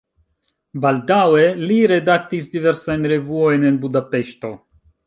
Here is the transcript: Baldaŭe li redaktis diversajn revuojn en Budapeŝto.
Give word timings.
Baldaŭe 0.85 1.43
li 1.73 1.77
redaktis 1.93 2.49
diversajn 2.57 3.07
revuojn 3.15 3.71
en 3.73 3.79
Budapeŝto. 3.87 4.57